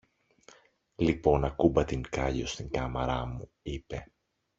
[0.95, 4.07] Λοιπόν ακουμπά την κάλλιο στην κάμαρα μου, είπε.